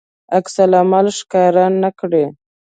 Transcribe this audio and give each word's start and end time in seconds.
عکس 0.37 0.55
العمل 0.65 1.07
ښکاره 1.17 1.65
نه 1.81 1.89
کړي. 1.99 2.25